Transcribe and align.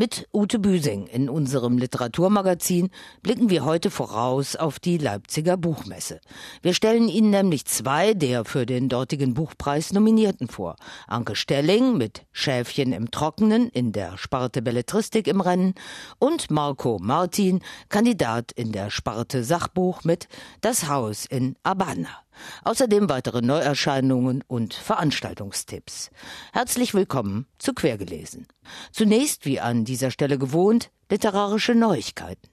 Mit 0.00 0.28
Ute 0.32 0.60
Büsing 0.60 1.08
in 1.08 1.28
unserem 1.28 1.76
Literaturmagazin 1.76 2.90
blicken 3.24 3.50
wir 3.50 3.64
heute 3.64 3.90
voraus 3.90 4.54
auf 4.54 4.78
die 4.78 4.96
Leipziger 4.96 5.56
Buchmesse. 5.56 6.20
Wir 6.62 6.72
stellen 6.72 7.08
Ihnen 7.08 7.30
nämlich 7.30 7.64
zwei 7.64 8.14
der 8.14 8.44
für 8.44 8.64
den 8.64 8.88
dortigen 8.88 9.34
Buchpreis 9.34 9.92
Nominierten 9.92 10.46
vor. 10.46 10.76
Anke 11.08 11.34
Stelling 11.34 11.96
mit 11.96 12.24
Schäfchen 12.30 12.92
im 12.92 13.10
Trockenen 13.10 13.70
in 13.70 13.90
der 13.90 14.16
Sparte 14.18 14.62
Belletristik 14.62 15.26
im 15.26 15.40
Rennen 15.40 15.74
und 16.20 16.48
Marco 16.48 17.00
Martin, 17.02 17.58
Kandidat 17.88 18.52
in 18.52 18.70
der 18.70 18.90
Sparte 18.90 19.42
Sachbuch 19.42 20.04
mit 20.04 20.28
Das 20.60 20.88
Haus 20.88 21.26
in 21.26 21.56
Abana. 21.64 22.27
Außerdem 22.64 23.08
weitere 23.08 23.42
Neuerscheinungen 23.42 24.44
und 24.46 24.74
Veranstaltungstipps. 24.74 26.10
Herzlich 26.52 26.94
willkommen 26.94 27.46
zu 27.58 27.72
Quergelesen. 27.72 28.46
Zunächst, 28.92 29.44
wie 29.44 29.60
an 29.60 29.84
dieser 29.84 30.10
Stelle 30.10 30.38
gewohnt, 30.38 30.90
literarische 31.10 31.74
Neuigkeiten. 31.74 32.48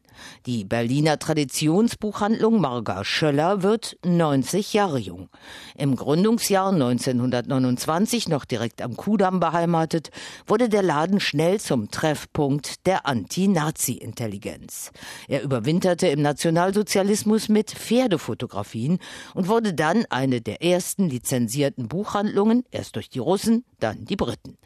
Die 0.45 0.63
Berliner 0.63 1.19
Traditionsbuchhandlung 1.19 2.61
Marga 2.61 3.03
Schöller 3.03 3.63
wird 3.63 3.97
90 4.05 4.73
Jahre 4.73 4.99
jung. 4.99 5.29
Im 5.77 5.95
Gründungsjahr 5.95 6.71
1929 6.71 8.27
noch 8.27 8.45
direkt 8.45 8.81
am 8.81 8.95
Kudamm 8.95 9.39
beheimatet, 9.39 10.11
wurde 10.47 10.69
der 10.69 10.83
Laden 10.83 11.19
schnell 11.19 11.59
zum 11.59 11.91
Treffpunkt 11.91 12.85
der 12.85 13.05
Anti-Nazi-Intelligenz. 13.05 14.91
Er 15.27 15.41
überwinterte 15.43 16.07
im 16.07 16.21
Nationalsozialismus 16.21 17.49
mit 17.49 17.71
Pferdefotografien 17.71 18.99
und 19.33 19.47
wurde 19.47 19.73
dann 19.73 20.05
eine 20.09 20.41
der 20.41 20.61
ersten 20.61 21.09
lizenzierten 21.09 21.87
Buchhandlungen, 21.87 22.63
erst 22.71 22.95
durch 22.95 23.09
die 23.09 23.19
Russen, 23.19 23.65
dann 23.79 24.05
die 24.05 24.15
Briten. 24.15 24.57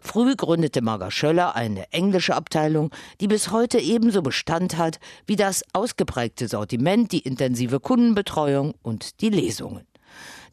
Früh 0.00 0.36
gründete 0.36 0.82
Marga 0.82 1.10
Schöller 1.10 1.56
eine 1.56 1.92
englische 1.92 2.34
Abteilung, 2.34 2.90
die 3.20 3.28
bis 3.28 3.50
heute 3.50 3.78
ebenso 3.78 4.22
Bestand 4.22 4.76
hat 4.76 4.95
wie 5.26 5.36
das 5.36 5.62
ausgeprägte 5.72 6.48
Sortiment, 6.48 7.12
die 7.12 7.20
intensive 7.20 7.80
Kundenbetreuung 7.80 8.74
und 8.82 9.20
die 9.20 9.30
Lesungen. 9.30 9.86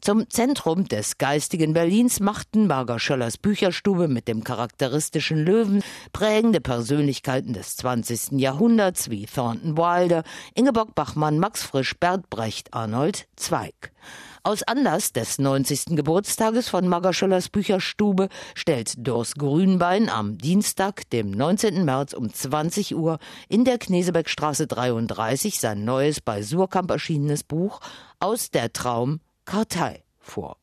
Zum 0.04 0.28
Zentrum 0.28 0.86
des 0.86 1.16
geistigen 1.16 1.72
Berlins 1.72 2.20
machten 2.20 2.66
Marga 2.66 2.98
Schöllers 2.98 3.38
Bücherstube 3.38 4.06
mit 4.06 4.28
dem 4.28 4.44
charakteristischen 4.44 5.42
Löwen 5.42 5.82
prägende 6.12 6.60
Persönlichkeiten 6.60 7.54
des 7.54 7.78
20. 7.78 8.32
Jahrhunderts 8.32 9.08
wie 9.08 9.24
Thornton 9.24 9.78
Wilder, 9.78 10.22
Ingeborg 10.54 10.94
Bachmann, 10.94 11.38
Max 11.38 11.62
Frisch, 11.62 11.94
Bert 11.98 12.28
Brecht, 12.28 12.74
Arnold 12.74 13.28
Zweig. 13.36 13.94
Aus 14.42 14.62
Anlass 14.62 15.14
des 15.14 15.38
90. 15.38 15.96
Geburtstages 15.96 16.68
von 16.68 16.86
Maggerschöllers 16.86 17.48
Bücherstube 17.48 18.28
stellt 18.54 18.92
Dors 18.98 19.36
Grünbein 19.36 20.10
am 20.10 20.36
Dienstag, 20.36 21.08
dem 21.12 21.30
19. 21.30 21.82
März 21.82 22.12
um 22.12 22.30
20 22.30 22.94
Uhr 22.94 23.18
in 23.48 23.64
der 23.64 23.78
Knesebeckstraße 23.78 24.66
33 24.66 25.58
sein 25.58 25.86
neues 25.86 26.20
bei 26.20 26.42
Surkamp 26.42 26.90
erschienenes 26.90 27.42
Buch 27.42 27.80
Aus 28.20 28.50
der 28.50 28.70
Traum 28.70 29.20
Kartei 29.44 30.02
vor. 30.18 30.56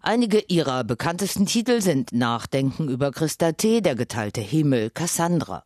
Einige 0.00 0.38
ihrer 0.38 0.84
bekanntesten 0.84 1.46
Titel 1.46 1.80
sind 1.80 2.12
Nachdenken 2.12 2.88
über 2.88 3.10
Christa 3.10 3.52
T., 3.52 3.80
Der 3.80 3.96
geteilte 3.96 4.40
Himmel, 4.40 4.90
Cassandra. 4.90 5.64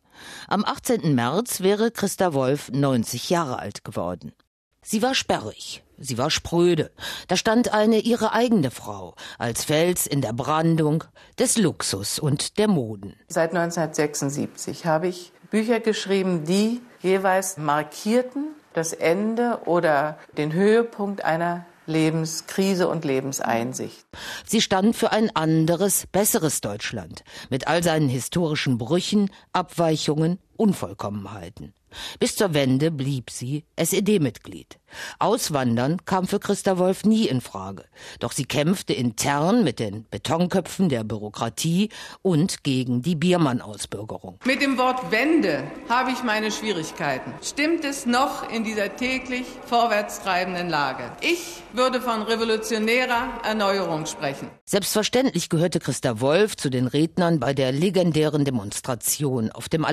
Am 0.48 0.64
18. 0.64 1.14
März 1.14 1.60
wäre 1.60 1.90
Christa 1.90 2.32
Wolf 2.32 2.70
90 2.72 3.30
Jahre 3.30 3.58
alt 3.58 3.84
geworden. 3.84 4.32
Sie 4.80 5.02
war 5.02 5.14
sperrig, 5.14 5.84
sie 5.98 6.18
war 6.18 6.30
spröde. 6.30 6.90
Da 7.28 7.36
stand 7.36 7.72
eine 7.72 8.00
ihre 8.00 8.32
eigene 8.32 8.70
Frau 8.70 9.14
als 9.38 9.64
Fels 9.64 10.06
in 10.06 10.22
der 10.22 10.32
Brandung 10.32 11.04
des 11.38 11.56
Luxus 11.58 12.18
und 12.18 12.58
der 12.58 12.68
Moden. 12.68 13.14
Seit 13.28 13.50
1976 13.50 14.86
habe 14.86 15.08
ich 15.08 15.32
Bücher 15.50 15.78
geschrieben, 15.78 16.44
die 16.44 16.80
jeweils 17.00 17.58
markierten 17.58 18.46
das 18.72 18.92
Ende 18.92 19.60
oder 19.66 20.18
den 20.36 20.52
Höhepunkt 20.52 21.24
einer 21.24 21.66
Lebenskrise 21.86 22.88
und 22.88 23.04
Lebenseinsicht. 23.04 24.06
Sie 24.46 24.60
stand 24.60 24.94
für 24.96 25.12
ein 25.12 25.34
anderes, 25.34 26.06
besseres 26.10 26.60
Deutschland 26.60 27.24
mit 27.50 27.66
all 27.66 27.82
seinen 27.82 28.08
historischen 28.08 28.78
Brüchen, 28.78 29.30
Abweichungen, 29.52 30.38
Unvollkommenheiten. 30.56 31.74
Bis 32.18 32.36
zur 32.36 32.54
Wende 32.54 32.90
blieb 32.90 33.30
sie 33.30 33.64
SED-Mitglied. 33.76 34.78
Auswandern 35.18 36.04
kam 36.04 36.26
für 36.26 36.38
Christa 36.38 36.78
Wolf 36.78 37.04
nie 37.04 37.26
in 37.26 37.40
Frage. 37.40 37.84
Doch 38.18 38.32
sie 38.32 38.44
kämpfte 38.44 38.92
intern 38.92 39.64
mit 39.64 39.78
den 39.78 40.06
Betonköpfen 40.10 40.88
der 40.88 41.04
Bürokratie 41.04 41.88
und 42.20 42.62
gegen 42.62 43.02
die 43.02 43.16
Biermann-Ausbürgerung. 43.16 44.38
Mit 44.44 44.60
dem 44.60 44.76
Wort 44.78 45.10
Wende 45.10 45.64
habe 45.88 46.10
ich 46.10 46.22
meine 46.22 46.50
Schwierigkeiten. 46.50 47.32
Stimmt 47.42 47.84
es 47.84 48.06
noch 48.06 48.50
in 48.50 48.64
dieser 48.64 48.96
täglich 48.96 49.46
vorwärtstreibenden 49.64 50.68
Lage? 50.68 51.12
Ich 51.22 51.62
würde 51.72 52.00
von 52.00 52.22
revolutionärer 52.22 53.40
Erneuerung 53.44 54.06
sprechen. 54.06 54.50
Selbstverständlich 54.64 55.48
gehörte 55.48 55.80
Christa 55.80 56.20
Wolf 56.20 56.56
zu 56.56 56.68
den 56.68 56.86
Rednern 56.86 57.40
bei 57.40 57.54
der 57.54 57.72
legendären 57.72 58.44
Demonstration 58.44 59.50
auf 59.50 59.68
dem 59.68 59.84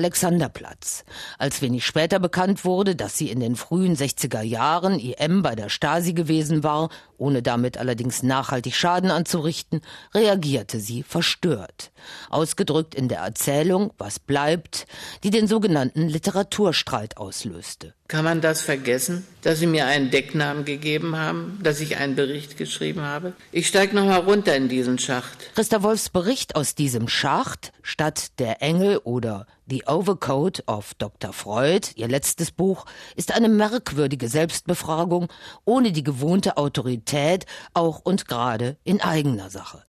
Alexanderplatz. 0.50 1.04
Als 1.38 1.62
wenig 1.62 1.86
später 1.86 2.18
bekannt 2.18 2.64
wurde, 2.64 2.96
dass 2.96 3.16
sie 3.16 3.30
in 3.30 3.40
den 3.40 3.56
frühen 3.56 3.96
60er 3.96 4.42
Jahren 4.42 4.60
Jahren 4.60 4.98
IM 4.98 5.42
bei 5.42 5.54
der 5.54 5.68
Stasi 5.68 6.12
gewesen 6.12 6.62
war, 6.62 6.90
ohne 7.18 7.42
damit 7.42 7.78
allerdings 7.78 8.22
nachhaltig 8.22 8.74
Schaden 8.74 9.10
anzurichten, 9.10 9.80
reagierte 10.14 10.80
sie 10.80 11.02
verstört. 11.02 11.92
Ausgedrückt 12.30 12.94
in 12.94 13.08
der 13.08 13.20
Erzählung 13.20 13.92
Was 13.98 14.18
bleibt, 14.18 14.86
die 15.22 15.30
den 15.30 15.46
sogenannten 15.46 16.08
Literaturstreit 16.08 17.16
auslöste. 17.16 17.94
Kann 18.08 18.24
man 18.24 18.40
das 18.40 18.62
vergessen, 18.62 19.24
dass 19.42 19.60
Sie 19.60 19.68
mir 19.68 19.86
einen 19.86 20.10
Decknamen 20.10 20.64
gegeben 20.64 21.16
haben, 21.16 21.60
dass 21.62 21.80
ich 21.80 21.96
einen 21.96 22.16
Bericht 22.16 22.56
geschrieben 22.56 23.02
habe? 23.02 23.34
Ich 23.52 23.68
steige 23.68 23.94
noch 23.94 24.04
mal 24.04 24.18
runter 24.18 24.56
in 24.56 24.68
diesen 24.68 24.98
Schacht. 24.98 25.54
Christa 25.54 25.84
Wolfs 25.84 26.08
Bericht 26.08 26.56
aus 26.56 26.74
diesem 26.74 27.06
Schacht 27.06 27.72
statt 27.82 28.38
der 28.40 28.62
Engel 28.62 28.98
oder 29.04 29.46
The 29.70 29.84
Overcoat 29.86 30.64
of 30.66 30.94
Dr. 30.94 31.32
Freud, 31.32 31.92
ihr 31.94 32.08
letztes 32.08 32.50
Buch, 32.50 32.86
ist 33.14 33.32
eine 33.32 33.48
merkwürdige 33.48 34.28
Selbstbefragung 34.28 35.28
ohne 35.64 35.92
die 35.92 36.02
gewohnte 36.02 36.56
Autorität, 36.56 37.46
auch 37.72 38.00
und 38.00 38.26
gerade 38.26 38.78
in 38.82 39.00
eigener 39.00 39.48
Sache. 39.48 39.84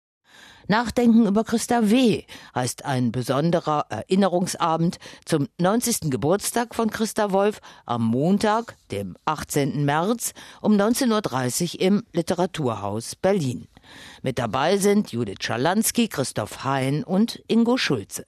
Nachdenken 0.68 1.26
über 1.26 1.46
Christa 1.46 1.90
W. 1.90 2.26
heißt 2.54 2.84
ein 2.84 3.14
besonderer 3.14 3.86
Erinnerungsabend 3.88 4.98
zum 5.24 5.48
90. 5.60 6.12
Geburtstag 6.12 6.76
von 6.76 6.90
Christa 6.90 7.32
Wolf 7.32 7.62
am 7.86 8.04
Montag, 8.04 8.76
dem 8.92 9.16
18. 9.24 9.86
März 9.86 10.34
um 10.62 10.74
19.30 10.74 11.76
Uhr 11.76 11.82
im 11.82 12.04
Literaturhaus 12.12 13.16
Berlin. 13.16 13.70
Mit 14.24 14.40
dabei 14.40 14.78
sind 14.78 15.14
Judith 15.14 15.38
Schalansky, 15.42 16.10
Christoph 16.10 16.66
Hein 16.66 17.06
und 17.06 17.42
Ingo 17.48 17.78
Schulze. 17.78 18.26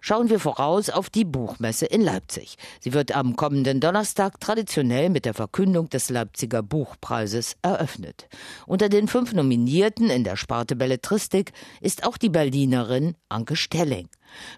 Schauen 0.00 0.30
wir 0.30 0.40
voraus 0.40 0.90
auf 0.90 1.10
die 1.10 1.24
Buchmesse 1.24 1.86
in 1.86 2.00
Leipzig. 2.00 2.56
Sie 2.80 2.92
wird 2.92 3.14
am 3.14 3.36
kommenden 3.36 3.80
Donnerstag 3.80 4.40
traditionell 4.40 5.10
mit 5.10 5.24
der 5.24 5.34
Verkündung 5.34 5.88
des 5.88 6.10
Leipziger 6.10 6.62
Buchpreises 6.62 7.56
eröffnet. 7.62 8.28
Unter 8.66 8.88
den 8.88 9.08
fünf 9.08 9.32
Nominierten 9.32 10.10
in 10.10 10.24
der 10.24 10.36
Sparte 10.36 10.76
Belletristik 10.76 11.52
ist 11.80 12.04
auch 12.04 12.16
die 12.16 12.30
Berlinerin 12.30 13.14
Anke 13.28 13.56
Stelling. 13.56 14.08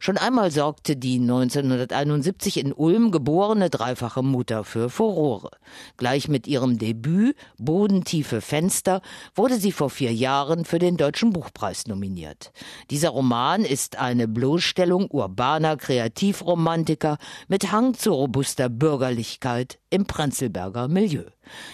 Schon 0.00 0.18
einmal 0.18 0.50
sorgte 0.50 0.96
die 0.96 1.18
1971 1.18 2.58
in 2.58 2.72
Ulm 2.72 3.10
geborene 3.10 3.70
dreifache 3.70 4.22
Mutter 4.22 4.64
für 4.64 4.90
Furore. 4.90 5.50
Gleich 5.96 6.28
mit 6.28 6.46
ihrem 6.46 6.78
Debüt 6.78 7.36
Bodentiefe 7.58 8.40
Fenster 8.40 9.00
wurde 9.34 9.56
sie 9.56 9.72
vor 9.72 9.90
vier 9.90 10.12
Jahren 10.12 10.64
für 10.64 10.78
den 10.78 10.96
Deutschen 10.96 11.32
Buchpreis 11.32 11.86
nominiert. 11.86 12.52
Dieser 12.90 13.10
Roman 13.10 13.64
ist 13.64 13.96
eine 13.96 14.28
Bloßstellung 14.28 15.10
urbaner 15.10 15.76
Kreativromantiker 15.76 17.18
mit 17.48 17.72
Hang 17.72 17.94
zu 17.94 18.12
robuster 18.12 18.68
Bürgerlichkeit 18.68 19.78
im 19.90 20.06
Prenzlberger 20.06 20.88
Milieu. 20.88 21.24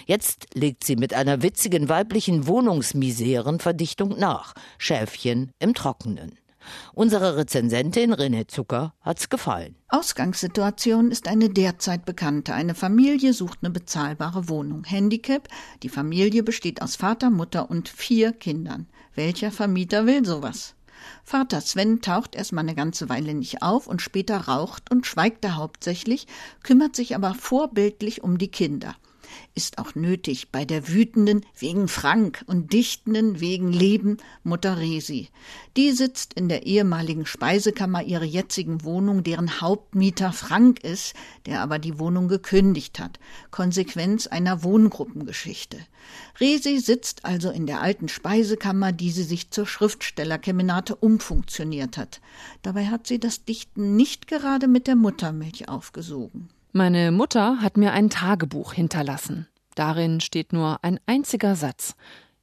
Jetzt 0.05 0.47
legt 0.53 0.83
sie 0.83 0.95
mit 0.95 1.13
einer 1.13 1.41
witzigen 1.41 1.89
weiblichen 1.89 2.47
Wohnungsmiserenverdichtung 2.47 4.17
nach. 4.17 4.53
Schäfchen 4.77 5.51
im 5.59 5.73
Trockenen. 5.73 6.40
Unsere 6.93 7.37
Rezensentin 7.37 8.13
René 8.13 8.47
Zucker 8.47 8.93
hat's 9.01 9.29
gefallen. 9.29 9.75
Ausgangssituation 9.89 11.11
ist 11.11 11.27
eine 11.27 11.49
derzeit 11.49 12.05
bekannte. 12.05 12.53
Eine 12.53 12.75
Familie 12.75 13.33
sucht 13.33 13.59
eine 13.61 13.71
bezahlbare 13.71 14.49
Wohnung. 14.49 14.83
Handicap, 14.83 15.47
die 15.83 15.89
Familie 15.89 16.43
besteht 16.43 16.81
aus 16.81 16.95
Vater, 16.95 17.29
Mutter 17.29 17.69
und 17.69 17.89
vier 17.89 18.31
Kindern. 18.31 18.87
Welcher 19.15 19.51
Vermieter 19.51 20.05
will 20.05 20.25
sowas? 20.25 20.75
Vater 21.23 21.61
Sven 21.61 22.01
taucht 22.01 22.35
erstmal 22.35 22.63
eine 22.63 22.75
ganze 22.75 23.09
Weile 23.09 23.33
nicht 23.33 23.61
auf 23.61 23.87
und 23.87 24.01
später 24.01 24.37
raucht 24.37 24.91
und 24.91 25.05
schweigt 25.07 25.43
er 25.43 25.55
hauptsächlich, 25.55 26.27
kümmert 26.63 26.95
sich 26.95 27.15
aber 27.15 27.33
vorbildlich 27.33 28.23
um 28.23 28.37
die 28.37 28.49
Kinder. 28.49 28.95
Ist 29.55 29.77
auch 29.77 29.95
nötig 29.95 30.51
bei 30.51 30.65
der 30.65 30.87
wütenden 30.87 31.45
wegen 31.57 31.87
Frank 31.87 32.43
und 32.47 32.73
dichtenden 32.73 33.39
wegen 33.39 33.71
Leben 33.71 34.17
Mutter 34.43 34.77
Resi. 34.77 35.29
Die 35.77 35.91
sitzt 35.91 36.33
in 36.33 36.49
der 36.49 36.65
ehemaligen 36.65 37.25
Speisekammer 37.25 38.03
ihrer 38.03 38.23
jetzigen 38.23 38.83
Wohnung, 38.83 39.23
deren 39.23 39.61
Hauptmieter 39.61 40.33
Frank 40.33 40.83
ist, 40.83 41.13
der 41.45 41.61
aber 41.61 41.79
die 41.79 41.99
Wohnung 41.99 42.27
gekündigt 42.27 42.99
hat. 42.99 43.19
Konsequenz 43.51 44.27
einer 44.27 44.63
Wohngruppengeschichte. 44.63 45.77
Resi 46.39 46.79
sitzt 46.79 47.25
also 47.25 47.51
in 47.51 47.67
der 47.67 47.81
alten 47.81 48.07
Speisekammer, 48.07 48.91
die 48.91 49.11
sie 49.11 49.23
sich 49.23 49.51
zur 49.51 49.67
Schriftstellerkemenate 49.67 50.95
umfunktioniert 50.95 51.97
hat. 51.97 52.21
Dabei 52.61 52.87
hat 52.87 53.07
sie 53.07 53.19
das 53.19 53.45
Dichten 53.45 53.95
nicht 53.95 54.27
gerade 54.27 54.67
mit 54.67 54.87
der 54.87 54.95
Muttermilch 54.95 55.69
aufgesogen. 55.69 56.49
Meine 56.73 57.11
Mutter 57.11 57.61
hat 57.61 57.75
mir 57.75 57.91
ein 57.91 58.09
Tagebuch 58.09 58.71
hinterlassen. 58.71 59.47
Darin 59.75 60.21
steht 60.21 60.53
nur 60.53 60.81
ein 60.83 61.01
einziger 61.05 61.57
Satz. 61.57 61.95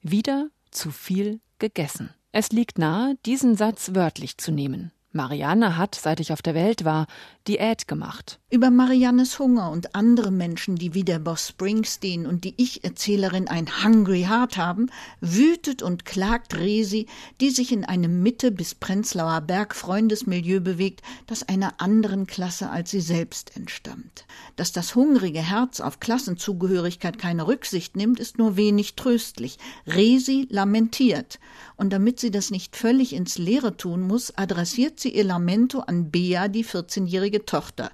Wieder 0.02 0.50
zu 0.70 0.90
viel 0.90 1.40
gegessen. 1.58 2.10
Es 2.30 2.50
liegt 2.50 2.76
nahe, 2.76 3.16
diesen 3.24 3.56
Satz 3.56 3.92
wörtlich 3.94 4.36
zu 4.36 4.52
nehmen. 4.52 4.92
Marianne 5.12 5.78
hat, 5.78 5.94
seit 5.94 6.20
ich 6.20 6.32
auf 6.32 6.42
der 6.42 6.54
Welt 6.54 6.84
war, 6.84 7.06
Diät 7.46 7.88
gemacht. 7.88 8.40
Über 8.50 8.70
Mariannes 8.70 9.38
Hunger 9.38 9.70
und 9.70 9.94
andere 9.94 10.30
Menschen, 10.30 10.76
die 10.76 10.92
wie 10.92 11.02
der 11.02 11.18
Boss 11.18 11.48
Springsteen 11.48 12.26
und 12.26 12.44
die 12.44 12.52
Ich-Erzählerin 12.58 13.48
ein 13.48 13.82
Hungry 13.82 14.26
Heart 14.28 14.58
haben, 14.58 14.90
wütet 15.22 15.82
und 15.82 16.04
klagt 16.04 16.54
Resi, 16.56 17.06
die 17.40 17.48
sich 17.48 17.72
in 17.72 17.86
einem 17.86 18.22
Mitte 18.22 18.50
bis 18.50 18.74
Prenzlauer 18.74 19.40
Berg 19.40 19.74
Freundesmilieu 19.74 20.60
bewegt, 20.60 21.00
das 21.26 21.42
einer 21.42 21.80
anderen 21.80 22.26
Klasse 22.26 22.68
als 22.68 22.90
sie 22.90 23.00
selbst 23.00 23.56
entstammt. 23.56 24.26
Dass 24.56 24.72
das 24.72 24.94
hungrige 24.94 25.40
Herz 25.40 25.80
auf 25.80 26.00
Klassenzugehörigkeit 26.00 27.18
keine 27.18 27.46
Rücksicht 27.46 27.96
nimmt, 27.96 28.20
ist 28.20 28.36
nur 28.36 28.58
wenig 28.58 28.94
tröstlich. 28.94 29.56
Resi 29.86 30.46
lamentiert. 30.50 31.38
Und 31.76 31.94
damit 31.94 32.20
sie 32.20 32.30
das 32.30 32.50
nicht 32.50 32.76
völlig 32.76 33.14
ins 33.14 33.38
Leere 33.38 33.76
tun 33.76 34.02
muss, 34.02 34.36
adressiert 34.36 34.97
sie 35.00 35.14
ihr 35.14 35.24
Lamento 35.24 35.80
an 35.80 36.10
Bea, 36.10 36.48
die 36.48 36.64
14-jährige 36.64 37.18
einjährige 37.18 37.44
Tochter. 37.44 37.90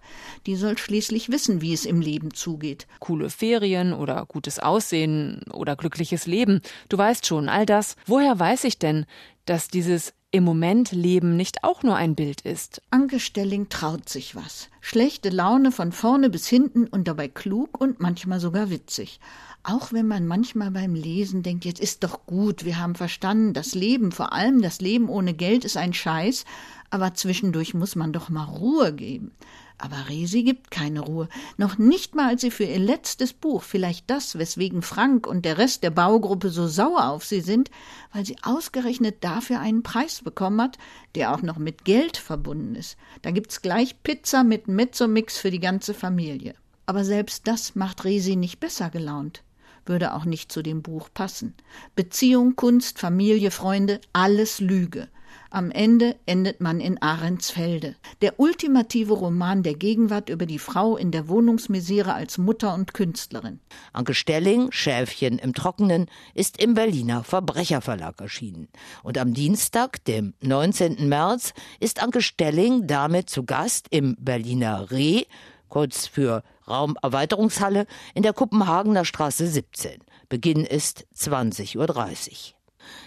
Die 0.46 0.56
soll 0.56 0.78
schließlich 0.78 1.30
wissen, 1.30 1.60
wie 1.60 1.72
es 1.72 1.84
im 1.84 2.00
Leben 2.00 2.34
zugeht. 2.34 2.86
Coole 3.00 3.30
Ferien 3.30 3.92
oder 3.92 4.26
gutes 4.26 4.58
Aussehen 4.58 5.42
oder 5.52 5.76
glückliches 5.76 6.26
Leben. 6.26 6.60
Du 6.88 6.98
weißt 6.98 7.26
schon, 7.26 7.48
all 7.48 7.66
das. 7.66 7.96
Woher 8.06 8.38
weiß 8.38 8.64
ich 8.64 8.78
denn, 8.78 9.06
dass 9.46 9.68
dieses 9.68 10.12
im 10.30 10.44
Moment 10.44 10.90
Leben 10.90 11.36
nicht 11.36 11.62
auch 11.62 11.84
nur 11.84 11.94
ein 11.94 12.16
Bild 12.16 12.40
ist. 12.40 12.82
Anke 12.90 13.20
Stelling 13.20 13.68
traut 13.68 14.08
sich 14.08 14.34
was. 14.34 14.68
Schlechte 14.80 15.28
Laune 15.28 15.70
von 15.70 15.92
vorne 15.92 16.28
bis 16.28 16.48
hinten 16.48 16.88
und 16.88 17.06
dabei 17.06 17.28
klug 17.28 17.80
und 17.80 18.00
manchmal 18.00 18.40
sogar 18.40 18.68
witzig. 18.68 19.20
Auch 19.66 19.94
wenn 19.94 20.06
man 20.06 20.26
manchmal 20.26 20.70
beim 20.70 20.94
Lesen 20.94 21.42
denkt, 21.42 21.64
jetzt 21.64 21.80
ist 21.80 22.04
doch 22.04 22.26
gut, 22.26 22.66
wir 22.66 22.78
haben 22.78 22.94
verstanden, 22.94 23.54
das 23.54 23.74
Leben, 23.74 24.12
vor 24.12 24.34
allem 24.34 24.60
das 24.60 24.82
Leben 24.82 25.08
ohne 25.08 25.32
Geld 25.32 25.64
ist 25.64 25.78
ein 25.78 25.94
Scheiß, 25.94 26.44
aber 26.90 27.14
zwischendurch 27.14 27.72
muss 27.72 27.96
man 27.96 28.12
doch 28.12 28.28
mal 28.28 28.44
Ruhe 28.44 28.92
geben. 28.92 29.32
Aber 29.78 30.10
Resi 30.10 30.42
gibt 30.42 30.70
keine 30.70 31.00
Ruhe, 31.00 31.30
noch 31.56 31.78
nicht 31.78 32.14
mal 32.14 32.28
als 32.28 32.42
sie 32.42 32.50
für 32.50 32.64
ihr 32.64 32.78
letztes 32.78 33.32
Buch, 33.32 33.62
vielleicht 33.62 34.10
das, 34.10 34.38
weswegen 34.38 34.82
Frank 34.82 35.26
und 35.26 35.46
der 35.46 35.56
Rest 35.56 35.82
der 35.82 35.90
Baugruppe 35.90 36.50
so 36.50 36.68
sauer 36.68 37.08
auf 37.08 37.24
sie 37.24 37.40
sind, 37.40 37.70
weil 38.12 38.26
sie 38.26 38.36
ausgerechnet 38.42 39.24
dafür 39.24 39.60
einen 39.60 39.82
Preis 39.82 40.20
bekommen 40.20 40.60
hat, 40.60 40.76
der 41.14 41.34
auch 41.34 41.40
noch 41.40 41.56
mit 41.56 41.86
Geld 41.86 42.18
verbunden 42.18 42.74
ist. 42.74 42.98
Da 43.22 43.30
gibt's 43.30 43.62
gleich 43.62 44.02
Pizza 44.02 44.44
mit 44.44 44.68
Mezzomix 44.68 45.38
für 45.38 45.50
die 45.50 45.58
ganze 45.58 45.94
Familie. 45.94 46.54
Aber 46.84 47.02
selbst 47.02 47.48
das 47.48 47.74
macht 47.74 48.04
Resi 48.04 48.36
nicht 48.36 48.60
besser 48.60 48.90
gelaunt 48.90 49.42
würde 49.86 50.14
auch 50.14 50.24
nicht 50.24 50.52
zu 50.52 50.62
dem 50.62 50.82
Buch 50.82 51.08
passen. 51.12 51.54
Beziehung, 51.96 52.56
Kunst, 52.56 52.98
Familie, 52.98 53.50
Freunde, 53.50 54.00
alles 54.12 54.60
Lüge. 54.60 55.08
Am 55.54 55.70
Ende 55.70 56.16
endet 56.26 56.60
man 56.60 56.80
in 56.80 57.00
Ahrensfelde. 57.00 57.94
Der 58.22 58.40
ultimative 58.40 59.12
Roman 59.12 59.62
der 59.62 59.74
Gegenwart 59.74 60.28
über 60.28 60.46
die 60.46 60.58
Frau 60.58 60.96
in 60.96 61.12
der 61.12 61.28
Wohnungsmisere 61.28 62.12
als 62.12 62.38
Mutter 62.38 62.74
und 62.74 62.92
Künstlerin. 62.92 63.60
Anke 63.92 64.14
Stelling, 64.14 64.72
Schäfchen 64.72 65.38
im 65.38 65.54
Trockenen, 65.54 66.06
ist 66.34 66.60
im 66.60 66.74
Berliner 66.74 67.22
Verbrecherverlag 67.22 68.20
erschienen. 68.20 68.66
Und 69.04 69.16
am 69.16 69.32
Dienstag, 69.32 70.04
dem 70.06 70.34
19. 70.40 71.08
März, 71.08 71.54
ist 71.78 72.02
Anke 72.02 72.20
Stelling 72.20 72.88
damit 72.88 73.30
zu 73.30 73.44
Gast 73.44 73.86
im 73.90 74.16
Berliner 74.18 74.90
Reh, 74.90 75.22
kurz 75.68 76.08
für 76.08 76.42
Raumerweiterungshalle, 76.68 77.86
in 78.14 78.22
der 78.22 78.32
Kopenhagener 78.32 79.04
Straße 79.04 79.46
17. 79.46 80.00
Beginn 80.28 80.64
ist 80.64 81.06
20.30 81.16 81.76
Uhr. 81.76 82.54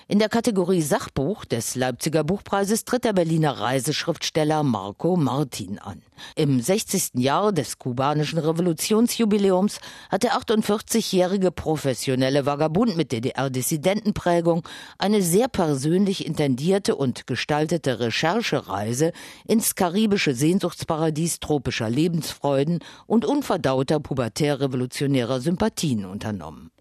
In 0.07 0.19
der 0.19 0.29
Kategorie 0.29 0.81
Sachbuch 0.81 1.43
des 1.43 1.75
Leipziger 1.75 2.23
Buchpreises 2.23 2.85
tritt 2.85 3.03
der 3.03 3.13
Berliner 3.13 3.59
Reiseschriftsteller 3.59 4.63
Marco 4.63 5.17
Martin 5.17 5.79
an. 5.79 6.01
Im 6.35 6.61
60. 6.61 7.15
Jahr 7.15 7.51
des 7.51 7.77
kubanischen 7.77 8.39
Revolutionsjubiläums 8.39 9.79
hat 10.09 10.23
der 10.23 10.33
48-jährige 10.39 11.51
professionelle 11.51 12.45
Vagabund 12.45 12.95
mit 12.95 13.11
DDR-Dissidentenprägung 13.11 14.67
eine 14.97 15.21
sehr 15.21 15.47
persönlich 15.47 16.25
intendierte 16.25 16.95
und 16.95 17.27
gestaltete 17.27 17.99
Recherchereise 17.99 19.11
ins 19.45 19.75
karibische 19.75 20.33
Sehnsuchtsparadies 20.33 21.39
tropischer 21.39 21.89
Lebensfreuden 21.89 22.79
und 23.07 23.25
unverdauter 23.25 23.99
pubertär-revolutionärer 23.99 25.41
Sympathien 25.41 26.05
unternommen. 26.05 26.71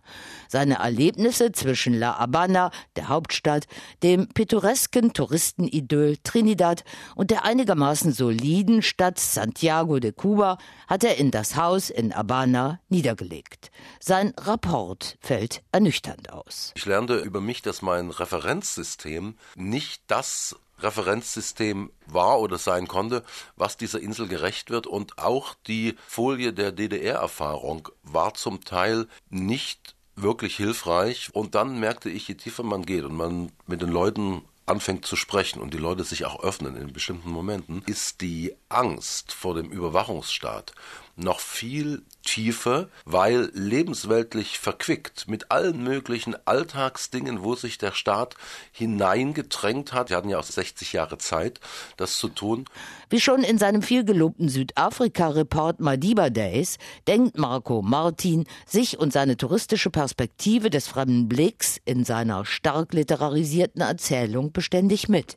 Seine 0.49 0.77
Erlebnisse 0.77 1.53
zwischen 1.53 1.95
La 1.95 2.19
Habana, 2.19 2.71
der 2.97 3.09
Hauptstadt, 3.09 3.67
dem 4.03 4.29
pittoresken 4.29 5.13
Touristenidyll 5.13 6.19
Trinidad 6.23 6.85
und 7.15 7.31
der 7.31 7.45
einigermaßen 7.45 8.13
soliden 8.13 8.83
Stadt 8.83 9.19
Santiago 9.19 9.99
de 9.99 10.13
Cuba 10.13 10.59
hat 10.87 11.05
er 11.05 11.17
in 11.17 11.31
das 11.31 11.57
Haus 11.57 11.91
in 11.91 12.15
Habana 12.15 12.81
niedergelegt. 12.89 13.71
Sein 14.01 14.33
Rapport 14.39 15.17
fällt 15.21 15.63
ernüchternd 15.73 16.31
aus. 16.33 16.73
Ich 16.77 16.87
lernte 16.87 17.19
über 17.19 17.41
mich, 17.41 17.63
dass 17.63 17.83
mein 17.83 18.11
Referenzsystem 18.11 19.35
nicht 19.57 20.03
das 20.07 20.57
Referenzsystem 20.81 21.91
war 22.07 22.41
oder 22.41 22.59
sein 22.59 22.87
konnte, 22.87 23.25
was 23.57 23.77
dieser 23.77 24.01
Insel 24.01 24.29
gerecht 24.29 24.71
wird. 24.71 24.87
Und 24.87 25.19
auch 25.19 25.55
die 25.67 25.97
Folie 26.07 26.53
der 26.53 26.73
DDR-Erfahrung 26.73 27.89
war 28.03 28.35
zum 28.35 28.63
Teil 28.65 29.07
nicht 29.31 29.96
wirklich 30.17 30.57
hilfreich. 30.57 31.31
Und 31.33 31.55
dann 31.55 31.79
merkte 31.79 32.11
ich, 32.11 32.29
je 32.29 32.35
tiefer 32.35 32.63
man 32.63 32.85
geht 32.85 33.05
und 33.05 33.17
man 33.17 33.53
mit 33.67 33.83
den 33.83 33.91
Leuten 33.91 34.43
anfängt 34.67 35.07
zu 35.07 35.17
sprechen 35.17 35.61
und 35.61 35.73
die 35.73 35.79
Leute 35.79 36.05
sich 36.05 36.25
auch 36.25 36.43
öffnen 36.43 36.77
in 36.77 36.93
bestimmten 36.93 37.31
Momenten, 37.31 37.83
ist 37.87 38.21
die 38.21 38.55
Angst 38.69 39.33
vor 39.33 39.55
dem 39.55 39.71
Überwachungsstaat 39.71 40.73
noch 41.17 41.41
viel 41.41 42.03
tiefer, 42.25 42.89
weil 43.05 43.51
lebensweltlich 43.55 44.59
verquickt 44.59 45.29
mit 45.29 45.51
allen 45.51 45.83
möglichen 45.83 46.37
Alltagsdingen, 46.47 47.43
wo 47.43 47.55
sich 47.55 47.79
der 47.79 47.93
Staat 47.93 48.35
hineingedrängt 48.73 49.93
hat. 49.93 50.11
Wir 50.11 50.19
hatten 50.19 50.29
ja 50.29 50.39
auch 50.39 50.45
60 50.45 50.93
Jahre 50.93 51.17
Zeit, 51.19 51.61
das 51.97 52.19
zu 52.19 52.29
tun. 52.29 52.67
Wie 53.09 53.21
schon 53.21 53.45
in 53.45 53.57
seinem 53.59 53.81
vielgelobten 53.81 54.49
Südafrika-Report 54.49 55.81
Madiba 55.81 56.29
Days 56.29 56.79
denkt 57.07 57.39
Marco 57.39 57.81
Martin 57.81 58.45
sich 58.67 58.99
und 58.99 59.13
seine 59.13 59.37
touristische 59.37 59.91
Perspektive 59.91 60.69
des 60.69 60.89
fremden 60.89 61.29
Blicks 61.29 61.81
in 61.85 62.05
seiner 62.05 62.45
stark 62.45 62.93
literarisierten 62.93 63.81
Erzählung 63.81 64.53
beständig 64.57 65.11
mit. 65.11 65.37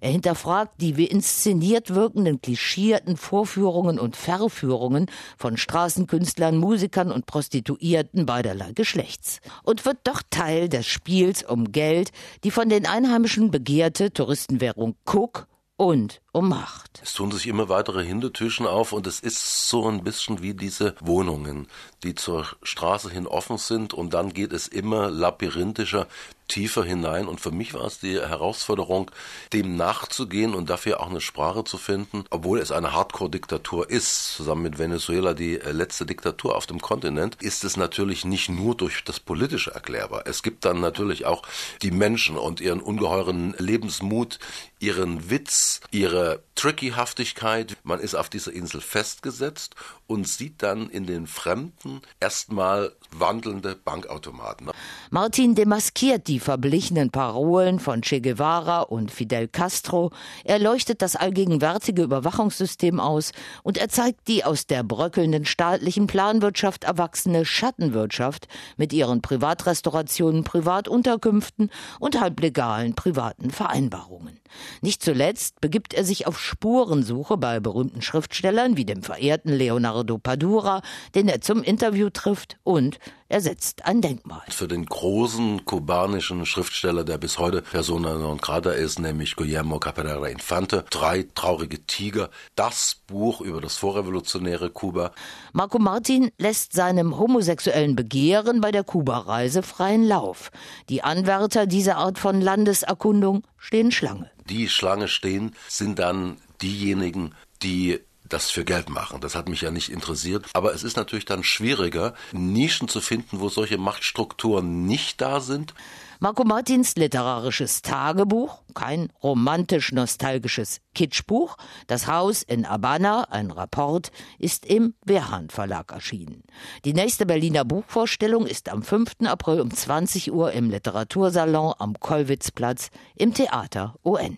Er 0.00 0.10
hinterfragt 0.10 0.80
die 0.80 0.96
wie 0.96 1.06
inszeniert 1.06 1.94
wirkenden 1.94 2.40
klischierten 2.40 3.16
Vorführungen 3.16 3.98
und 3.98 4.16
Verführungen 4.16 5.06
von 5.38 5.56
Straßenkünstlern, 5.56 6.56
Musikern 6.56 7.10
und 7.10 7.26
Prostituierten 7.26 8.26
beiderlei 8.26 8.72
Geschlechts 8.72 9.40
und 9.62 9.86
wird 9.86 9.98
doch 10.04 10.22
Teil 10.30 10.68
des 10.68 10.86
Spiels 10.86 11.42
um 11.42 11.72
Geld, 11.72 12.12
die 12.44 12.50
von 12.50 12.68
den 12.68 12.86
Einheimischen 12.86 13.50
begehrte 13.50 14.12
Touristenwährung 14.12 14.96
Cook 15.06 15.46
und 15.80 16.20
um 16.32 16.50
Macht. 16.50 17.00
Es 17.02 17.14
tun 17.14 17.32
sich 17.32 17.46
immer 17.46 17.70
weitere 17.70 18.04
Hintertüchen 18.04 18.66
auf 18.66 18.92
und 18.92 19.06
es 19.06 19.20
ist 19.20 19.70
so 19.70 19.88
ein 19.88 20.04
bisschen 20.04 20.42
wie 20.42 20.52
diese 20.52 20.94
Wohnungen, 21.00 21.68
die 22.04 22.14
zur 22.14 22.46
Straße 22.62 23.08
hin 23.10 23.26
offen 23.26 23.56
sind 23.56 23.94
und 23.94 24.12
dann 24.12 24.34
geht 24.34 24.52
es 24.52 24.68
immer 24.68 25.10
labyrinthischer 25.10 26.06
tiefer 26.50 26.84
hinein 26.84 27.26
und 27.28 27.40
für 27.40 27.52
mich 27.52 27.72
war 27.72 27.84
es 27.84 28.00
die 28.00 28.20
Herausforderung, 28.20 29.10
dem 29.52 29.76
nachzugehen 29.76 30.54
und 30.54 30.68
dafür 30.68 31.00
auch 31.00 31.08
eine 31.08 31.20
Sprache 31.20 31.64
zu 31.64 31.78
finden, 31.78 32.24
obwohl 32.28 32.58
es 32.58 32.72
eine 32.72 32.92
Hardcore-Diktatur 32.92 33.88
ist, 33.88 34.34
zusammen 34.34 34.62
mit 34.62 34.78
Venezuela 34.78 35.32
die 35.32 35.58
äh, 35.58 35.72
letzte 35.72 36.04
Diktatur 36.04 36.56
auf 36.56 36.66
dem 36.66 36.82
Kontinent, 36.82 37.40
ist 37.40 37.64
es 37.64 37.76
natürlich 37.76 38.24
nicht 38.24 38.48
nur 38.48 38.74
durch 38.74 39.04
das 39.04 39.20
Politische 39.20 39.70
erklärbar. 39.70 40.24
Es 40.26 40.42
gibt 40.42 40.64
dann 40.64 40.80
natürlich 40.80 41.24
auch 41.24 41.42
die 41.82 41.92
Menschen 41.92 42.36
und 42.36 42.60
ihren 42.60 42.80
ungeheuren 42.80 43.54
Lebensmut, 43.58 44.38
ihren 44.80 45.30
Witz, 45.30 45.80
ihre 45.90 46.42
Trickyhaftigkeit. 46.56 47.76
Man 47.84 48.00
ist 48.00 48.14
auf 48.14 48.28
dieser 48.28 48.52
Insel 48.52 48.80
festgesetzt 48.80 49.76
und 50.06 50.26
sieht 50.26 50.62
dann 50.62 50.90
in 50.90 51.06
den 51.06 51.26
Fremden 51.26 52.02
erstmal 52.18 52.92
wandelnde 53.12 53.76
Bankautomaten. 53.76 54.70
Martin 55.10 55.54
demaskiert 55.54 56.26
die 56.26 56.39
verblichenen 56.40 57.10
Parolen 57.10 57.78
von 57.78 58.02
Che 58.02 58.20
Guevara 58.20 58.80
und 58.80 59.10
Fidel 59.10 59.46
Castro. 59.48 60.10
Er 60.44 60.58
leuchtet 60.58 61.02
das 61.02 61.16
allgegenwärtige 61.16 62.02
Überwachungssystem 62.02 62.98
aus 62.98 63.32
und 63.62 63.78
er 63.78 63.88
zeigt 63.88 64.26
die 64.28 64.44
aus 64.44 64.66
der 64.66 64.82
bröckelnden 64.82 65.44
staatlichen 65.44 66.06
Planwirtschaft 66.06 66.84
erwachsene 66.84 67.44
Schattenwirtschaft 67.44 68.48
mit 68.76 68.92
ihren 68.92 69.22
Privatrestaurationen, 69.22 70.42
Privatunterkünften 70.44 71.70
und 72.00 72.20
halblegalen 72.20 72.94
privaten 72.94 73.50
Vereinbarungen. 73.50 74.40
Nicht 74.80 75.02
zuletzt 75.02 75.60
begibt 75.60 75.94
er 75.94 76.04
sich 76.04 76.26
auf 76.26 76.40
Spurensuche 76.40 77.36
bei 77.36 77.60
berühmten 77.60 78.02
Schriftstellern 78.02 78.76
wie 78.76 78.84
dem 78.84 79.02
verehrten 79.02 79.52
Leonardo 79.52 80.18
Padura, 80.18 80.82
den 81.14 81.28
er 81.28 81.40
zum 81.40 81.62
Interview 81.62 82.10
trifft, 82.10 82.58
und 82.62 82.98
er 83.30 83.40
setzt 83.40 83.86
ein 83.86 84.02
Denkmal. 84.02 84.42
Für 84.50 84.68
den 84.68 84.84
großen 84.84 85.64
kubanischen 85.64 86.44
Schriftsteller, 86.44 87.04
der 87.04 87.16
bis 87.16 87.38
heute 87.38 87.62
Persona 87.62 88.18
non 88.18 88.38
grata 88.38 88.72
ist, 88.72 88.98
nämlich 88.98 89.36
Guillermo 89.36 89.78
Cabrera 89.78 90.28
Infante, 90.28 90.84
Drei 90.90 91.26
traurige 91.34 91.86
Tiger, 91.86 92.28
das 92.56 92.96
Buch 93.06 93.40
über 93.40 93.62
das 93.62 93.76
vorrevolutionäre 93.76 94.70
Kuba. 94.70 95.12
Marco 95.52 95.78
Martin 95.78 96.30
lässt 96.36 96.74
seinem 96.74 97.18
homosexuellen 97.18 97.96
Begehren 97.96 98.60
bei 98.60 98.72
der 98.72 98.84
Kuba-Reise 98.84 99.62
freien 99.62 100.04
Lauf. 100.04 100.50
Die 100.88 101.02
Anwärter 101.02 101.66
dieser 101.66 101.96
Art 101.96 102.18
von 102.18 102.42
Landeserkundung 102.42 103.44
stehen 103.56 103.92
Schlange 103.92 104.30
die 104.50 104.68
Schlange 104.68 105.08
stehen, 105.08 105.54
sind 105.68 105.98
dann 105.98 106.36
diejenigen, 106.60 107.34
die 107.62 108.00
das 108.32 108.50
für 108.50 108.64
Geld 108.64 108.88
machen. 108.88 109.20
Das 109.20 109.34
hat 109.34 109.48
mich 109.48 109.60
ja 109.60 109.70
nicht 109.70 109.90
interessiert. 109.90 110.46
Aber 110.54 110.74
es 110.74 110.82
ist 110.82 110.96
natürlich 110.96 111.24
dann 111.24 111.44
schwieriger, 111.44 112.14
Nischen 112.32 112.88
zu 112.88 113.00
finden, 113.00 113.40
wo 113.40 113.48
solche 113.48 113.78
Machtstrukturen 113.78 114.86
nicht 114.86 115.20
da 115.20 115.40
sind. 115.40 115.74
Marco 116.22 116.44
Martins 116.44 116.96
literarisches 116.96 117.80
Tagebuch, 117.80 118.60
kein 118.74 119.10
romantisch-nostalgisches 119.22 120.82
Kitschbuch, 120.94 121.56
Das 121.86 122.08
Haus 122.08 122.42
in 122.42 122.68
Habana, 122.68 123.22
ein 123.30 123.50
Rapport, 123.50 124.12
ist 124.38 124.66
im 124.66 124.92
Wehrhahn 125.02 125.48
Verlag 125.48 125.92
erschienen. 125.92 126.42
Die 126.84 126.92
nächste 126.92 127.24
Berliner 127.24 127.64
Buchvorstellung 127.64 128.44
ist 128.46 128.68
am 128.68 128.82
5. 128.82 129.22
April 129.24 129.62
um 129.62 129.70
20 129.70 130.30
Uhr 130.30 130.52
im 130.52 130.68
Literatursalon 130.68 131.72
am 131.78 131.98
Kollwitzplatz 131.98 132.90
im 133.16 133.32
Theater 133.32 133.94
UN. 134.04 134.36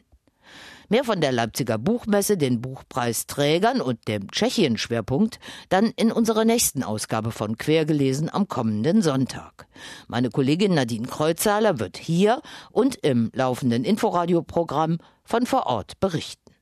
Mehr 0.89 1.05
von 1.05 1.21
der 1.21 1.33
Leipziger 1.33 1.79
Buchmesse, 1.79 2.37
den 2.37 2.61
Buchpreisträgern 2.61 3.81
und 3.81 4.09
dem 4.09 4.31
Tschechien-Schwerpunkt 4.31 5.39
dann 5.69 5.93
in 5.97 6.13
unserer 6.13 6.45
nächsten 6.45 6.83
Ausgabe 6.83 7.31
von 7.31 7.57
Quergelesen 7.57 8.33
am 8.33 8.49
kommenden 8.49 9.03
Sonntag. 9.03 9.67
Meine 10.09 10.31
Kollegin 10.31 10.75
Nadine 10.75 11.07
Kreuzhaler 11.07 11.79
wird 11.79 11.97
hier 11.97 12.43
und 12.71 12.97
im 12.97 13.31
laufenden 13.35 13.85
Inforadio-Programm 13.85 14.99
von 15.25 15.47
vor 15.47 15.67
Ort 15.67 16.01
berichten. 16.01 16.53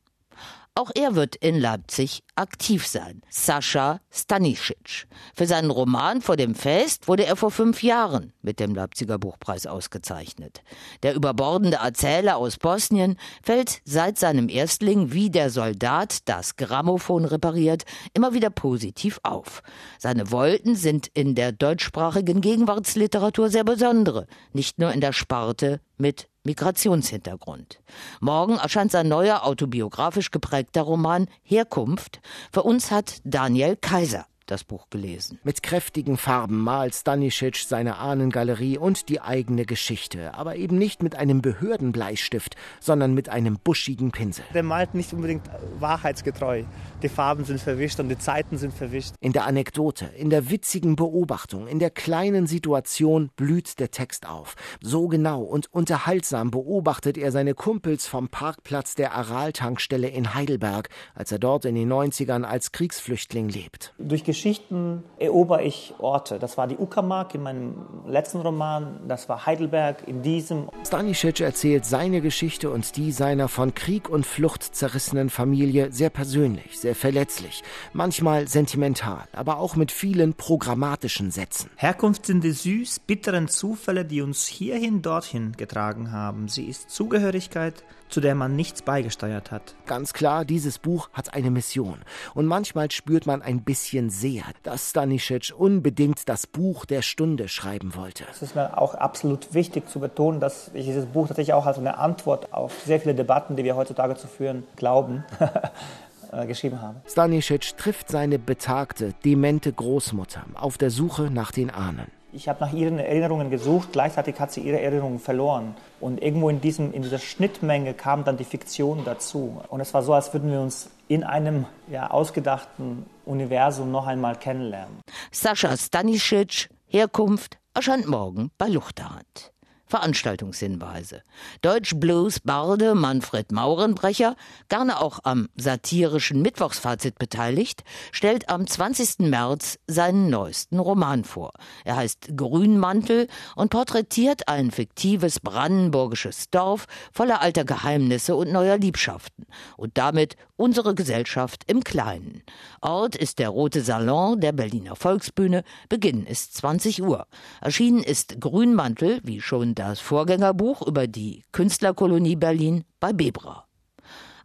Auch 0.75 0.91
er 0.95 1.15
wird 1.15 1.37
in 1.37 1.59
Leipzig 1.59 2.23
aktiv 2.41 2.87
sein. 2.87 3.21
Sascha 3.29 4.01
Stanisic. 4.11 5.07
Für 5.35 5.47
seinen 5.47 5.71
Roman 5.71 6.23
Vor 6.23 6.37
dem 6.37 6.55
Fest 6.55 7.07
wurde 7.07 7.27
er 7.27 7.37
vor 7.37 7.51
fünf 7.51 7.83
Jahren 7.83 8.33
mit 8.41 8.59
dem 8.61 8.75
Leipziger 8.75 9.19
Buchpreis 9.19 9.67
ausgezeichnet. 9.67 10.63
Der 11.03 11.15
überbordende 11.15 11.77
Erzähler 11.77 12.39
aus 12.39 12.57
Bosnien 12.57 13.19
fällt 13.43 13.83
seit 13.85 14.19
seinem 14.19 14.49
Erstling 14.49 15.13
wie 15.13 15.29
der 15.29 15.51
Soldat 15.51 16.29
das 16.29 16.57
Grammophon 16.57 17.27
repariert 17.27 17.85
immer 18.15 18.33
wieder 18.33 18.51
positiv 18.51 19.21
auf. 19.23 19.63
Seine 19.99 20.31
Wolten 20.31 20.77
sind 20.77 21.09
in 21.13 21.35
der 21.35 21.53
deutschsprachigen 21.53 22.41
Gegenwartsliteratur 22.41 23.51
sehr 23.51 23.65
besondere, 23.65 24.27
nicht 24.55 24.79
nur 24.79 24.93
in 24.93 25.03
der 25.03 25.13
Sparte 25.13 25.81
mit 25.99 26.31
Migrationshintergrund. 26.43 27.81
Morgen 28.21 28.57
erscheint 28.57 28.91
sein 28.91 29.09
neuer 29.09 29.45
autobiografisch 29.45 30.31
geprägter 30.31 30.83
Roman 30.83 31.27
Herkunft. 31.43 32.21
Für 32.53 32.63
uns 32.63 32.91
hat 32.91 33.21
Daniel 33.25 33.77
Kaiser 33.77 34.27
das 34.51 34.65
Buch 34.65 34.91
gelesen. 34.91 35.39
Mit 35.45 35.63
kräftigen 35.63 36.17
Farben 36.17 36.59
malt 36.59 36.95
Stanisic 36.95 37.57
seine 37.57 37.99
Ahnengalerie 37.99 38.79
und 38.79 39.09
die 39.09 39.21
eigene 39.21 39.65
Geschichte, 39.65 40.35
aber 40.35 40.57
eben 40.57 40.77
nicht 40.77 41.03
mit 41.03 41.15
einem 41.15 41.43
Behördenbleistift, 41.43 42.57
sondern 42.81 43.15
mit 43.15 43.29
einem 43.29 43.59
buschigen 43.63 44.11
Pinsel. 44.11 44.45
Der 44.55 44.63
malt 44.63 44.95
nicht 44.95 45.13
unbedingt 45.13 45.49
wahrheitsgetreu. 45.79 46.65
Die 47.03 47.09
Farben 47.09 47.45
sind 47.45 47.61
verwischt 47.61 48.01
und 48.01 48.09
die 48.09 48.19
Zeiten 48.19 48.59
sind 48.59 48.75
verwischt. 48.75 49.15
In 49.21 49.33
der 49.33 49.47
Anekdote, 49.47 50.07
in 50.17 50.31
der 50.31 50.51
witzigen 50.51 50.97
Beobachtung, 50.97 51.67
in 51.67 51.79
der 51.79 51.91
kleinen 51.91 52.47
Situation 52.47 53.31
blüht 53.37 53.79
der 53.79 53.91
Text 53.91 54.29
auf. 54.29 54.57
So 54.81 55.09
genau 55.09 55.43
und 55.43 55.73
unterhaltsam 55.73 56.51
beobachtet 56.51 57.17
er 57.17 57.33
seine 57.33 57.55
Kumpels 57.55 58.07
vom 58.07 58.29
Parkplatz 58.29 58.95
der 58.95 59.15
Aral-Tankstelle 59.15 60.09
in 60.09 60.35
Heidelberg, 60.35 60.89
als 61.15 61.33
er 61.33 61.39
dort 61.39 61.65
in 61.65 61.75
den 61.75 61.91
90ern 61.93 62.43
als 62.43 62.73
Kriegsflüchtling 62.73 63.49
lebt. 63.49 63.95
Durch 63.99 64.25
Geschichten 64.41 65.05
erober 65.19 65.63
ich 65.65 65.93
Orte. 65.99 66.39
Das 66.39 66.57
war 66.57 66.67
die 66.67 66.79
Uckermark 66.79 67.35
in 67.35 67.43
meinem 67.43 67.75
letzten 68.07 68.39
Roman, 68.41 69.01
das 69.07 69.29
war 69.29 69.45
Heidelberg 69.45 70.09
in 70.09 70.23
diesem. 70.23 70.71
Stanisic 70.83 71.41
erzählt 71.41 71.85
seine 71.85 72.23
Geschichte 72.23 72.71
und 72.71 72.97
die 72.97 73.13
seiner 73.13 73.49
von 73.49 73.75
Krieg 73.75 74.09
und 74.09 74.25
Flucht 74.25 74.63
zerrissenen 74.63 75.29
Familie 75.29 75.93
sehr 75.93 76.09
persönlich, 76.09 76.81
sehr 76.81 76.95
verletzlich, 76.95 77.63
manchmal 77.93 78.49
sentimental, 78.49 79.25
aber 79.35 79.59
auch 79.59 79.77
mit 79.77 79.93
vielen 79.93 80.33
programmatischen 80.33 81.31
Sätzen. 81.31 81.69
Herkunft 81.77 82.25
sind 82.25 82.43
die 82.43 82.53
süß 82.53 83.01
bitteren 83.01 83.47
Zufälle, 83.47 84.07
die 84.07 84.23
uns 84.23 84.47
hierhin, 84.47 85.03
dorthin 85.03 85.53
getragen 85.53 86.13
haben. 86.13 86.49
Sie 86.49 86.65
ist 86.65 86.89
Zugehörigkeit, 86.89 87.85
zu 88.11 88.21
der 88.21 88.35
man 88.35 88.57
nichts 88.57 88.83
beigesteuert 88.83 89.51
hat. 89.51 89.75
Ganz 89.87 90.13
klar, 90.13 90.45
dieses 90.45 90.79
Buch 90.79 91.09
hat 91.13 91.35
eine 91.35 91.51
Mission. 91.51 91.99
Und 92.35 92.47
manchmal 92.47 92.91
spürt 92.91 93.27
man 93.27 93.43
ein 93.43 93.63
bisschen 93.63 94.11
sehr, 94.11 94.45
dass 94.63 94.91
Stanisic 94.91 95.53
unbedingt 95.57 96.29
das 96.29 96.47
Buch 96.47 96.85
der 96.85 97.03
Stunde 97.03 97.49
schreiben 97.49 97.95
wollte. 97.95 98.25
Es 98.31 98.43
ist 98.43 98.55
mir 98.55 98.79
auch 98.79 98.95
absolut 98.95 99.55
wichtig 99.55 99.89
zu 99.89 100.01
betonen, 100.01 100.41
dass 100.41 100.71
ich 100.75 100.87
dieses 100.87 101.07
Buch 101.07 101.29
tatsächlich 101.29 101.55
auch 101.55 101.67
als 101.67 101.79
eine 101.79 101.99
Antwort 101.99 102.53
auf 102.53 102.81
sehr 102.85 103.01
viele 103.01 103.15
Debatten, 103.15 103.57
die 103.57 103.65
wir 103.65 103.77
heutzutage 103.77 104.17
zu 104.17 104.29
führen 104.29 104.65
glauben, 104.77 105.25
äh, 106.33 106.47
geschrieben 106.47 106.81
habe. 106.81 107.01
Stanisic 107.07 107.77
trifft 107.77 108.09
seine 108.09 108.39
betagte, 108.39 109.15
demente 109.25 109.73
Großmutter 109.73 110.45
auf 110.55 110.79
der 110.79 110.91
Suche 110.91 111.31
nach 111.31 111.53
den 111.53 111.71
Ahnen. 111.71 112.20
Ich 112.33 112.49
habe 112.49 112.65
nach 112.65 112.73
ihren 112.73 112.99
Erinnerungen 112.99 113.51
gesucht, 113.51 113.89
gleichzeitig 113.93 114.39
hat 114.39 114.53
sie 114.53 114.61
ihre 114.61 114.81
Erinnerungen 114.81 115.19
verloren. 115.19 115.75
Und 116.01 116.23
irgendwo 116.23 116.49
in, 116.49 116.61
diesem, 116.61 116.93
in 116.93 117.03
dieser 117.03 117.19
Schnittmenge 117.19 117.95
kam 117.95 118.25
dann 118.25 118.37
die 118.37 118.45
Fiktion 118.45 119.05
dazu. 119.05 119.61
Und 119.69 119.81
es 119.81 119.93
war 119.95 120.03
so, 120.03 120.15
als 120.15 120.33
würden 120.33 120.51
wir 120.51 120.61
uns 120.61 120.91
in 121.09 121.25
einem 121.25 121.67
ja, 121.91 122.11
ausgedachten 122.11 123.05
Universum 123.25 123.91
noch 123.91 124.07
einmal 124.07 124.37
kennenlernen. 124.37 125.01
Sascha 125.33 125.77
Stanisic, 125.77 126.69
Herkunft, 126.87 127.59
erscheint 127.75 128.07
morgen 128.07 128.51
bei 128.59 128.69
Luchterhand. 128.69 129.53
Veranstaltungshinweise. 129.91 131.23
Deutsch 131.63 131.95
Blues 131.97 132.41
Barde 132.41 132.95
Manfred 132.95 133.53
Maurenbrecher, 133.53 134.37
gerne 134.69 135.01
auch 135.01 135.19
am 135.25 135.49
satirischen 135.57 136.41
Mittwochsfazit 136.43 137.19
beteiligt, 137.19 137.83
stellt 138.13 138.49
am 138.49 138.67
20. 138.67 139.19
März 139.29 139.79
seinen 139.87 140.31
neuesten 140.31 140.79
Roman 140.79 141.25
vor. 141.25 141.53
Er 141.85 141.97
heißt 141.97 142.37
Grünmantel 142.37 143.27
und 143.57 143.71
porträtiert 143.71 144.49
ein 144.49 144.71
fiktives 144.71 145.41
brandenburgisches 145.41 146.51
Dorf 146.51 146.87
voller 147.13 147.43
alter 147.43 147.65
Geheimnisse 147.65 148.37
und 148.37 148.53
neuer 148.53 148.79
Liebschaften 148.79 149.47
und 149.77 149.99
damit 149.99 150.37
unsere 150.61 150.95
Gesellschaft 150.95 151.65
im 151.67 151.83
Kleinen. 151.83 152.43
Ort 152.83 153.17
ist 153.17 153.39
der 153.39 153.49
Rote 153.49 153.81
Salon 153.81 154.41
der 154.41 154.53
Berliner 154.53 154.95
Volksbühne. 154.95 155.65
Beginn 155.89 156.27
ist 156.27 156.55
20 156.59 157.03
Uhr. 157.03 157.27
Erschienen 157.63 158.03
ist 158.03 158.41
Grünmantel, 158.41 159.21
wie 159.25 159.41
schon 159.41 159.75
das 159.75 160.01
Vorgängerbuch 160.01 160.87
über 160.87 161.07
die 161.07 161.45
Künstlerkolonie 161.53 162.37
Berlin 162.37 162.85
bei 163.01 163.15
Bebra. 163.15 163.70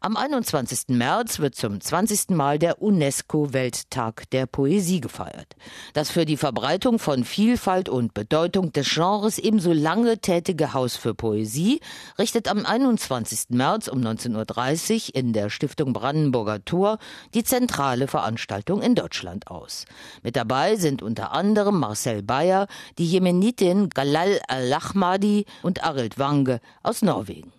Am 0.06 0.18
21. 0.18 0.90
März 0.90 1.40
wird 1.40 1.56
zum 1.56 1.82
20. 1.82 2.30
Mal 2.30 2.60
der 2.60 2.80
UNESCO-Welttag 2.80 4.30
der 4.30 4.46
Poesie 4.46 5.02
gefeiert. 5.02 5.56
Das 5.94 6.12
für 6.12 6.26
die 6.26 6.38
Verbreitung 6.38 7.00
von 7.00 7.24
Vielfalt 7.24 7.90
und 7.90 8.14
Bedeutung 8.14 8.72
des 8.72 8.88
Genres 8.94 9.40
ebenso 9.40 9.74
lange 9.74 10.20
tätige 10.20 10.76
Haus 10.76 10.96
für 10.96 11.16
Poesie 11.16 11.80
richtet 12.20 12.50
am 12.50 12.68
21. 12.68 13.46
März 13.50 13.88
um 13.88 14.00
19.30 14.00 15.08
Uhr 15.08 15.16
in 15.16 15.34
der 15.34 15.50
Stiftung 15.50 15.92
Brandenburger 15.92 16.64
Tor 16.64 17.00
die 17.34 17.44
zentrale 17.44 18.08
Veranstaltung 18.08 18.84
in 18.84 18.94
Deutschland 18.94 19.48
aus. 19.48 19.86
Mit 20.22 20.36
dabei 20.36 20.76
sind 20.76 21.02
unter 21.02 21.32
anderem 21.32 21.80
Marcel 21.80 22.22
Bayer, 22.22 22.68
die 23.00 23.08
Jemenitin 23.08 23.90
Galal 23.90 24.40
Al-Ahmadi 24.50 25.46
und 25.64 25.84
Arild 25.84 26.20
Wange 26.20 26.60
aus 26.84 27.02
Norwegen 27.02 27.52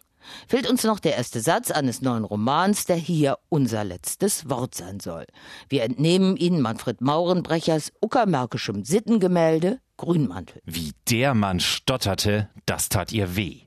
fehlt 0.48 0.68
uns 0.68 0.84
noch 0.84 1.00
der 1.00 1.16
erste 1.16 1.40
Satz 1.40 1.70
eines 1.70 2.00
neuen 2.00 2.24
Romans, 2.24 2.84
der 2.84 2.96
hier 2.96 3.38
unser 3.48 3.84
letztes 3.84 4.48
Wort 4.48 4.74
sein 4.74 5.00
soll. 5.00 5.26
Wir 5.68 5.82
entnehmen 5.82 6.36
ihn 6.36 6.60
Manfred 6.60 7.00
Maurenbrechers 7.00 7.92
uckermärkischem 8.02 8.84
Sittengemälde 8.84 9.80
Grünmantel. 9.96 10.60
Wie 10.64 10.92
der 11.08 11.34
Mann 11.34 11.60
stotterte, 11.60 12.50
das 12.66 12.88
tat 12.88 13.12
ihr 13.12 13.36
weh. 13.36 13.60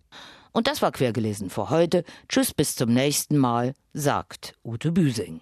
Und 0.51 0.67
das 0.67 0.81
war 0.81 0.91
quergelesen 0.91 1.49
für 1.49 1.69
heute. 1.69 2.03
Tschüss, 2.27 2.53
bis 2.53 2.75
zum 2.75 2.93
nächsten 2.93 3.37
Mal, 3.37 3.73
sagt 3.93 4.55
Ute 4.63 4.91
Büsing. 4.91 5.41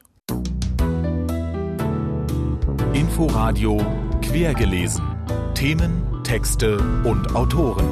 Inforadio 2.93 3.77
quergelesen. 4.21 5.03
Themen, 5.53 6.21
Texte 6.23 6.77
und 7.03 7.35
Autoren 7.35 7.87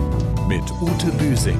mit 0.48 0.64
Ute 0.82 1.08
Büsing. 1.18 1.60